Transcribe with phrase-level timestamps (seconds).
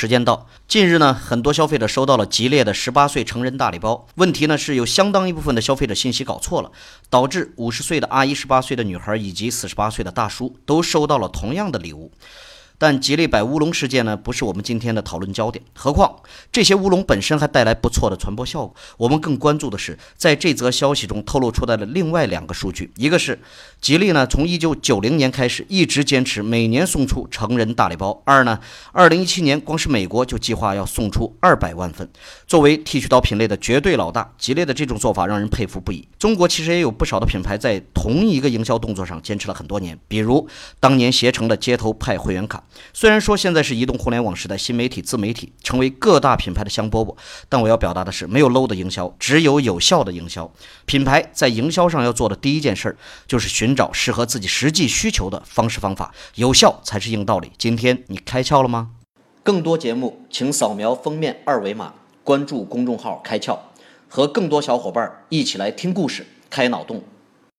[0.00, 4.06] 时间到，近日呢，很多消费者收到了吉列的十八岁成人大礼包。
[4.14, 6.70] 问题呢是有相当一部分的消费者信息搞错了，
[7.10, 12.12] 导致五十岁的阿姨、十八岁的女孩以及四十八岁的大叔都收到了同样的礼物。
[12.78, 15.62] 但吉利摆乌龙事件呢，不是我们今天的讨论焦点。
[15.74, 16.20] 何况
[16.52, 18.74] 这些乌龙本身还带来不错的传播效果。
[18.96, 23.38] 我们更关注的是，在这则消息中透露出来的另外两个数据：一个是
[23.80, 28.60] 吉利呢，从一九九零年开始一直坚持每年送出成人大礼包；二呢，
[28.92, 32.08] 二零一七年光是美国就计划要送出二百万份。
[32.46, 36.06] 作为剃须刀品类的绝对老大，吉利的这种做法让人佩服不已。
[36.16, 40.48] 中国其实也有不少的品牌在同一个营销动作上坚持了很多年，比如
[40.78, 42.62] 当年携程的街头派会员卡。
[42.92, 47.16] 虽然说现在是移动互联网时代，新媒体、自媒体成为各大品牌的香饽饽，
[47.48, 50.50] 但我要表达的是，没有 low 的营销，只有有效的营销。
[50.86, 57.52] 品牌在营销上要做的第一件事儿，就是寻找适合自己实际需求的方式方法，有效才是硬道理。
[57.58, 58.90] 今天你开窍了吗？
[59.42, 63.58] 更多节目，请扫描封面二维码，关注公众号“开窍”，
[64.08, 67.02] 和更多小伙伴一起来听故事、开脑洞。